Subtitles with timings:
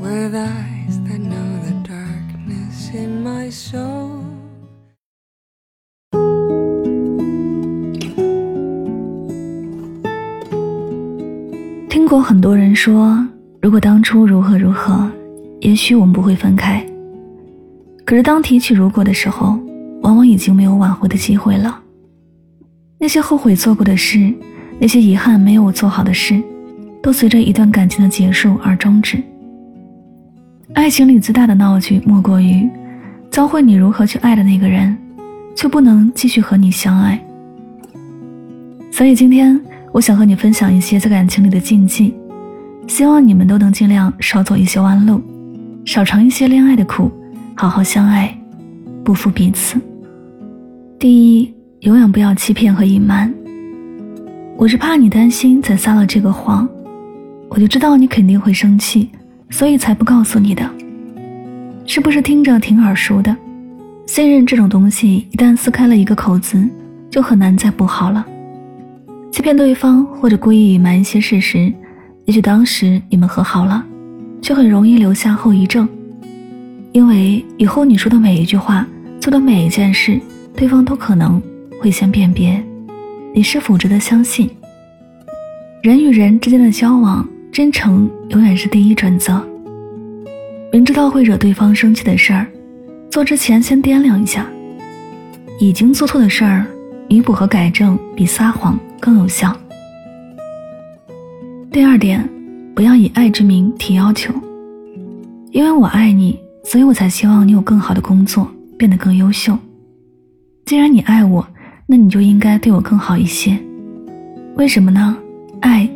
[0.00, 4.24] With eyes that know the darkness in my soul.
[11.88, 13.26] 听过很多人说
[13.60, 15.10] 如果当初如何如何
[15.60, 16.84] 也许我们不会分开。
[18.06, 19.58] 可是当提起如果的时候
[20.00, 21.78] 往往已经没有挽回的机会了。
[22.98, 24.32] 那些后悔做过的事
[24.78, 26.42] 那些遗憾没有做好的事
[27.02, 29.22] 都随着一段感情的结束而终止。
[30.72, 32.68] 爱情里最大的闹剧，莫过于
[33.30, 34.96] 教会你如何去爱的那个人，
[35.54, 37.20] 却不能继续和你相爱。
[38.90, 39.60] 所以今天，
[39.92, 42.14] 我想和你分享一些在感情里的禁忌，
[42.86, 45.20] 希望你们都能尽量少走一些弯路，
[45.84, 47.10] 少尝一些恋爱的苦，
[47.56, 48.34] 好好相爱，
[49.04, 49.78] 不负彼此。
[50.98, 53.32] 第一，永远不要欺骗和隐瞒。
[54.56, 56.68] 我是怕你担心才撒了这个谎，
[57.48, 59.10] 我就知道你肯定会生气。
[59.50, 60.68] 所以才不告诉你的，
[61.84, 63.36] 是不是听着挺耳熟的？
[64.06, 66.66] 信任这种东西，一旦撕开了一个口子，
[67.10, 68.24] 就很难再补好了。
[69.30, 71.72] 欺骗对方或者故意隐瞒一些事实，
[72.24, 73.84] 也许当时你们和好了，
[74.40, 75.88] 却很容易留下后遗症。
[76.92, 78.86] 因为以后你说的每一句话，
[79.20, 80.20] 做的每一件事，
[80.56, 81.40] 对方都可能
[81.80, 82.62] 会先辨别
[83.34, 84.50] 你是否值得相信。
[85.82, 87.28] 人与人之间的交往。
[87.52, 89.44] 真诚永远是第一准则。
[90.72, 92.46] 明知道会惹对方生气的事儿，
[93.10, 94.46] 做之前先掂量一下。
[95.58, 96.64] 已经做错的事儿，
[97.08, 99.54] 弥补和改正比撒谎更有效。
[101.72, 102.26] 第二点，
[102.74, 104.32] 不要以爱之名提要求。
[105.50, 108.48] 因为我爱你，所以我才希望你有更好的工作，
[108.78, 109.58] 变得更优秀。
[110.66, 111.44] 既然你爱我，
[111.88, 113.58] 那你就应该对我更好一些。
[114.54, 115.16] 为什么呢？
[115.60, 115.88] 爱。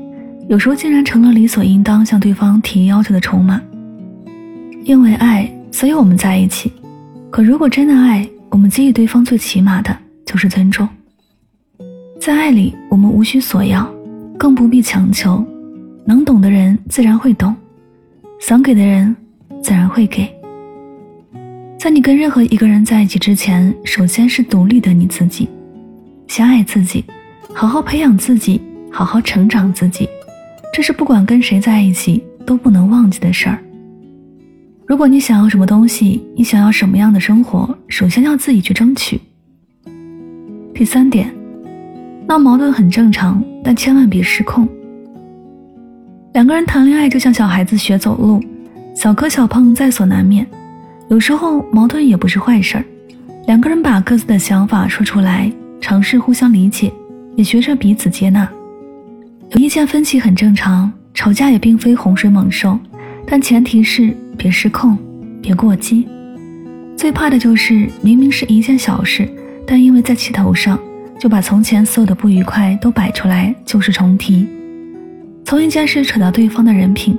[0.47, 3.61] 有时候竟然成了理所应当向对方提要求的筹码。
[4.85, 6.71] 因为爱，所以我们在一起。
[7.31, 9.97] 可如果真的爱，我们给予对方最起码的
[10.27, 10.87] 就是尊重。
[12.21, 13.91] 在爱里，我们无需索要，
[14.39, 15.45] 更不必强求。
[16.07, 17.57] 能懂的人自然会懂，
[18.39, 19.17] 想给的人
[19.63, 20.31] 自然会给。
[21.79, 25.49] 在你跟任何一个人在一起之前，首先是独立的你自己，
[26.29, 27.03] 先爱自己，
[27.55, 28.61] 好好培养自己，
[28.93, 30.07] 好好成长自己。
[30.77, 33.57] 这是不管跟谁在一起都不能忘记的事儿。
[34.89, 39.21] 如果你想要什么东西，你想要什么样的生活，首先要自己去争取。
[40.75, 41.33] 第三点，
[42.27, 44.69] 闹矛盾很正常，但千万别失控。
[46.33, 48.43] 两个人谈恋爱就像小孩子学走路，
[48.97, 50.45] 小磕小碰在所难免。
[51.09, 52.85] 有时候矛盾也不是坏事儿，
[53.47, 56.93] 两个人把各自的想法说出来，尝试互相理解，
[57.37, 58.51] 也学着彼此接纳。
[59.51, 62.79] 有意见分歧很正常，吵架也并非洪水猛兽，
[63.27, 64.99] 但前提是别失控，
[65.41, 66.09] 别过激。
[66.97, 69.29] 最怕的就是明明是一件小事，
[69.67, 70.79] 但因为在气头上，
[71.21, 74.49] 就把从前所有的不愉快都摆出来，旧事重提。
[75.45, 77.17] 从一件事扯到对方的人品，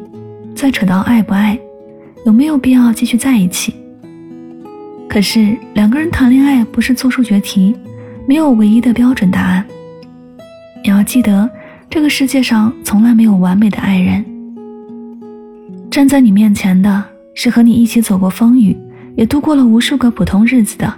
[0.56, 1.58] 再扯到爱不爱，
[2.26, 3.74] 有没有必要继续在一起？
[5.08, 7.74] 可是两个人谈恋爱不是做数学题，
[8.28, 9.66] 没有唯一的标准答案。
[10.84, 11.50] 你要记得。
[11.90, 14.24] 这个世界上从来没有完美的爱人。
[15.90, 17.04] 站在你面前的
[17.34, 18.76] 是和你一起走过风雨，
[19.16, 20.94] 也度过了无数个普通日子的，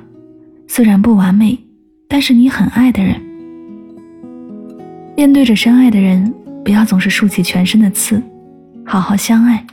[0.68, 1.58] 虽然不完美，
[2.08, 3.16] 但是你很爱的人。
[5.16, 6.34] 面对着深爱的人，
[6.64, 8.22] 不要总是竖起全身的刺，
[8.84, 9.64] 好好相爱。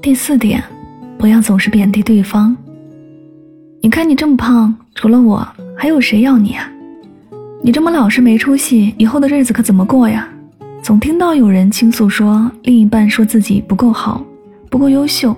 [0.00, 0.62] 第四点，
[1.18, 2.56] 不要总是贬低对方。
[3.82, 5.46] 你看你这么胖，除了我，
[5.76, 6.70] 还有谁要你啊？
[7.64, 10.28] 你这么老实没出息，以后的日子可怎么过呀？
[10.82, 14.20] 总听到有人倾诉说，另一半说自己不够好，
[14.68, 15.32] 不够优秀，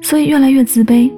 [0.00, 1.10] 所以越来越自卑。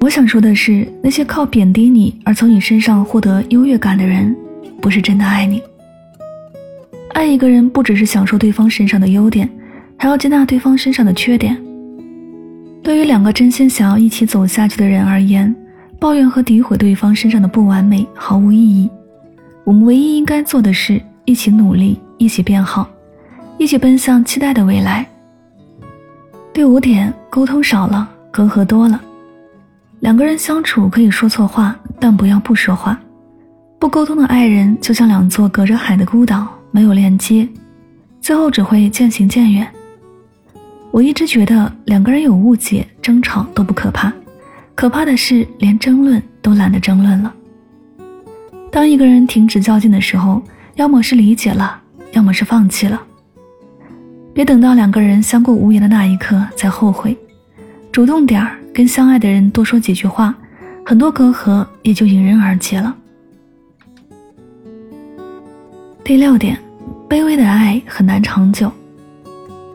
[0.00, 4.32] 我想说的是，那些靠贬低你而从你身上获得优越感的人，
[4.80, 5.60] 不是真的爱你。
[7.14, 9.50] 爱一个人不只是享受对方身上的优点，
[9.96, 11.60] 还要接纳对方身上的缺点。
[12.80, 15.52] 对于两个真心想要一起走下去的人而言，
[15.98, 18.88] 抱怨和诋毁对方身上的不完美毫无意义。
[19.68, 22.88] 我们唯一应该做的是一起努力，一起变好，
[23.58, 25.06] 一起奔向期待的未来。
[26.54, 28.98] 第五点，沟通少了，隔阂多了。
[30.00, 32.98] 两个人相处可以说错话，但不要不说话。
[33.78, 37.46] 不沟通的爱人就像两座隔着海的孤岛，没有链接，
[38.22, 39.68] 最后只会渐行渐远。
[40.90, 44.10] 我一直觉得两个人有误解、争吵都不可怕，
[44.74, 47.34] 可怕的是连争论都懒得争论了。
[48.70, 50.42] 当一个人停止较劲的时候，
[50.74, 51.80] 要么是理解了，
[52.12, 53.02] 要么是放弃了。
[54.32, 57.16] 别等到两个人相顾无言的那一刻才后悔，
[57.90, 60.34] 主动点儿，跟相爱的人多说几句话，
[60.86, 62.94] 很多隔阂也就迎刃而解了。
[66.04, 66.56] 第六点，
[67.08, 68.70] 卑微的爱很难长久。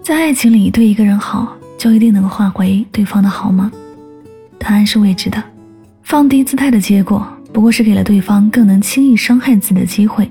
[0.01, 3.71] 在爱情里，对一个人好，就一定能换回对方的好吗？
[4.57, 5.43] 答案是未知的。
[6.03, 10.29] 放低姿态的结果，不过是给了对方更能轻易伤害自己的机会。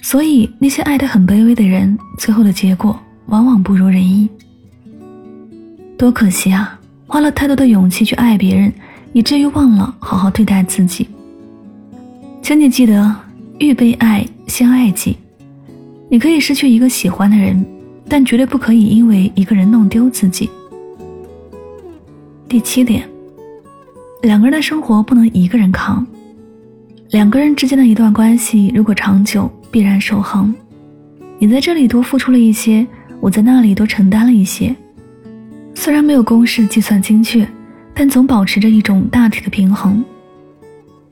[0.00, 4.28] 所以，那些爱得很卑微的人，最后的结果往往不如人意。
[5.98, 6.78] 多可惜啊！
[7.06, 8.72] 花了太多的勇气去爱别人，
[9.12, 11.08] 以至于忘了好好对待自己。
[12.40, 13.16] 请你记得。
[13.58, 15.16] 预备爱，先爱己。
[16.10, 17.64] 你可以失去一个喜欢的人，
[18.06, 20.50] 但绝对不可以因为一个人弄丢自己。
[22.46, 23.08] 第七点，
[24.20, 26.06] 两个人的生活不能一个人扛。
[27.10, 30.52] 两个人之间的一段关系，如果长久，必然守恒。
[31.38, 32.84] 你在这里多付出了一些，
[33.20, 34.74] 我在那里多承担了一些。
[35.72, 37.46] 虽然没有公式计算精确，
[37.94, 40.04] 但总保持着一种大体的平衡。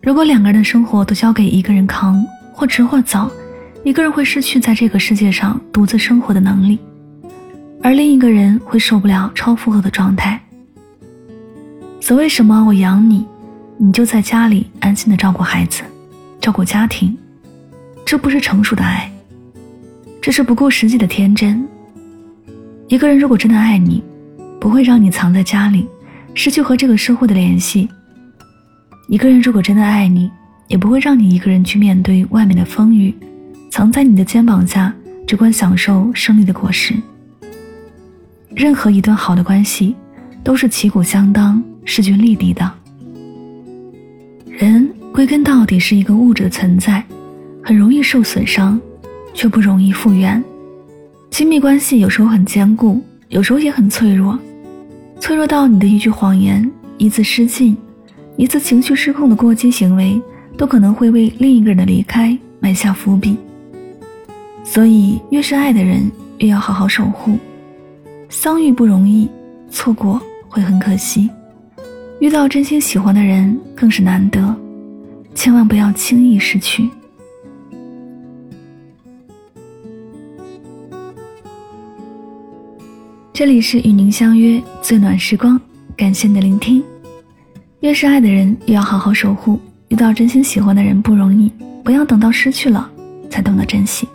[0.02, 2.20] 如果两个人的生活都交给一个人扛，
[2.52, 3.31] 或迟或早，
[3.85, 6.76] 一个人会失去在这个世界上独自生活的能力，
[7.81, 10.41] 而另一个人会受不了超负荷的状态。
[12.00, 13.25] 所谓什么“我养你”，
[13.76, 15.82] 你就在家里安心的照顾孩子，
[16.41, 17.17] 照顾家庭，
[18.05, 19.11] 这不是成熟的爱，
[20.23, 21.67] 这是不顾实际的天真。
[22.87, 24.03] 一个人如果真的爱你，
[24.61, 25.88] 不会让你藏在家里，
[26.35, 27.88] 失去和这个社会的联系。
[29.09, 30.31] 一个人如果真的爱你，
[30.69, 33.12] 也不会让你一个人去面对外面的风雨，
[33.70, 34.94] 藏在你的肩膀下，
[35.27, 36.94] 只管享受胜利的果实。
[38.55, 39.97] 任何一段好的关系，
[40.44, 42.70] 都是旗鼓相当、势均力敌的。
[44.64, 47.05] 人归根到底是一个物质的存在，
[47.62, 48.81] 很容易受损伤，
[49.34, 50.43] 却不容易复原。
[51.31, 54.38] 亲密关系有时候很坚固，有时候也很脆弱，
[55.20, 56.66] 脆弱到你的一句谎言、
[56.96, 57.76] 一次失信。
[58.38, 60.19] 一次情绪失控的过激行为，
[60.56, 63.37] 都可能会为另一个人的离开埋下伏笔。
[64.64, 67.38] 所以，越是爱的人，越要好好守护。
[68.31, 69.28] 相遇不容易，
[69.70, 70.19] 错过
[70.49, 71.28] 会很可惜。
[72.20, 74.55] 遇到真心喜欢的人更是难得，
[75.34, 76.88] 千万不要轻易失去。
[83.32, 85.61] 这里是与您相约最暖时光，
[85.96, 86.82] 感谢你的聆听。
[87.81, 89.60] 越是爱的人，越要好好守护。
[89.88, 91.52] 遇到真心喜欢的人不容易，
[91.82, 92.90] 不要等到失去了
[93.28, 94.08] 才懂得珍惜。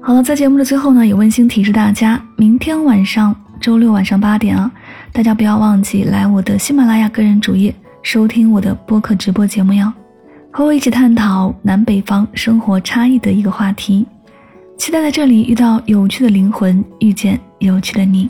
[0.00, 4.70] 好了，在节目的最后呢，也温馨提示大家，明天晚上周六晚上八点啊，
[5.14, 7.72] 大家不要忘记来我的喜马拉雅个人主页
[8.02, 9.92] 收听我的播客直播节目哟，
[10.50, 14.04] 和我一起探讨南北方生活差异的一个话题。
[14.76, 18.28] 期待在这里遇到有趣的灵魂，遇见有趣的你。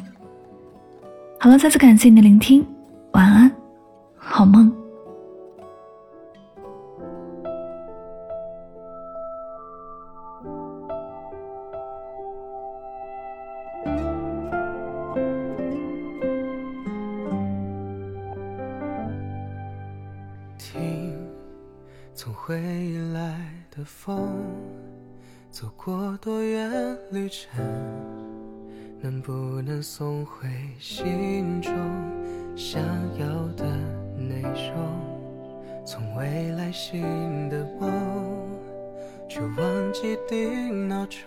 [1.41, 2.63] 好了，再次感谢你的聆听，
[3.13, 3.51] 晚安。
[4.19, 4.71] 好梦。
[22.47, 22.61] 回
[23.15, 23.39] 来
[23.75, 24.29] 的风，
[25.51, 26.71] 走过多远
[27.11, 27.65] 旅程，
[29.01, 29.33] 能不
[29.63, 30.47] 能送回
[30.79, 31.73] 心中
[32.55, 32.83] 想
[33.19, 33.65] 要的？
[34.19, 37.91] 内容，从未来醒的梦，
[39.27, 41.19] 却忘记定闹钟，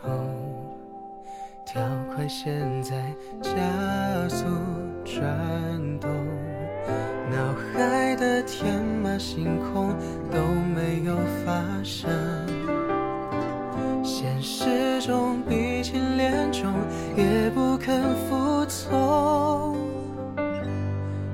[1.65, 1.81] 跳
[2.13, 4.45] 快现在加速
[5.03, 6.11] 转动，
[7.29, 9.93] 脑海的天马行空
[10.31, 10.39] 都
[10.73, 12.09] 没有发生，
[14.01, 16.73] 现实中鼻青脸肿，
[17.17, 19.75] 也不肯服从。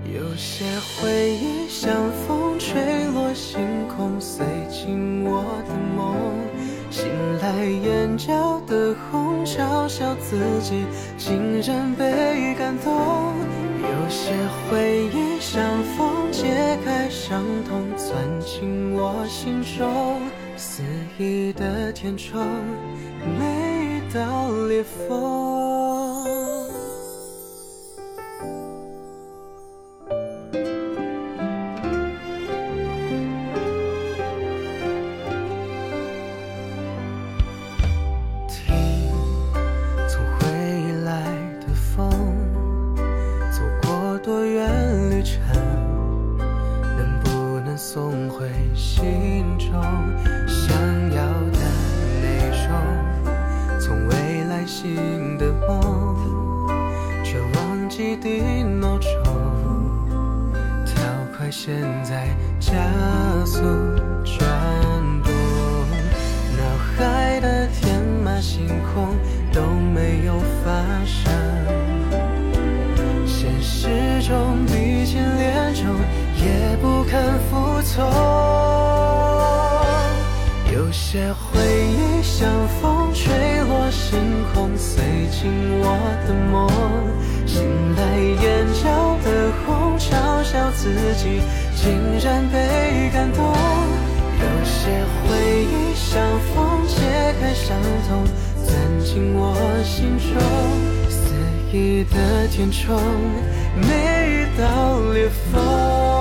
[0.04, 0.66] 有些
[1.00, 1.94] 回忆像
[2.26, 6.16] 风吹落星空，碎进我的梦。
[6.90, 7.08] 醒
[7.42, 10.86] 来眼角的红，嘲笑自己
[11.18, 12.92] 竟然被感动。
[13.82, 14.32] 有些
[14.70, 20.20] 回忆像风解开伤痛，钻进我心中。
[20.58, 20.82] 肆
[21.20, 22.44] 意的填充
[23.38, 25.83] 每一道裂缝。
[58.24, 59.10] 的闹钟，
[60.86, 60.96] 跳
[61.36, 61.74] 快现
[62.06, 62.72] 在加
[63.46, 63.60] 速
[64.24, 64.40] 转
[65.24, 65.34] 动，
[66.58, 66.64] 脑
[66.96, 69.18] 海的天马行空
[69.52, 69.62] 都
[69.94, 70.72] 没有发
[71.06, 71.34] 生，
[73.28, 73.90] 现实
[74.26, 75.84] 中鼻青脸肿
[76.38, 78.10] 也不肯服从，
[80.74, 82.50] 有些回忆像
[82.82, 84.18] 风吹落星
[84.54, 85.52] 空，碎进
[85.82, 86.72] 我的梦，
[90.84, 91.40] 自己
[91.78, 93.42] 竟然被感动。
[93.42, 94.90] 有些
[95.24, 96.22] 回忆像
[96.54, 98.26] 风解开伤痛，
[98.66, 100.36] 钻进我心中，
[101.10, 101.32] 肆
[101.72, 103.00] 意的填充
[103.78, 106.13] 每一道裂缝。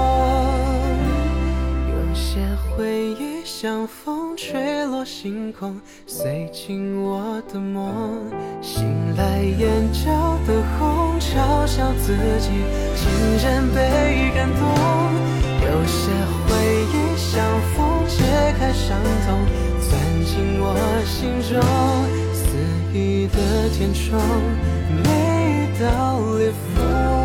[3.63, 8.29] 像风吹落星空，碎进我的梦。
[8.61, 8.83] 醒
[9.17, 10.11] 来眼角
[10.45, 12.51] 的红，嘲笑自己
[12.97, 13.07] 竟
[13.41, 14.67] 然被感动。
[15.63, 16.11] 有些
[16.43, 16.51] 回
[16.91, 18.25] 忆像风解
[18.59, 19.39] 开伤痛，
[19.79, 19.93] 钻
[20.25, 20.67] 进我
[21.07, 21.63] 心中，
[22.35, 22.43] 肆
[22.93, 24.19] 意的填充
[25.05, 25.07] 每
[25.63, 27.22] 一道裂缝。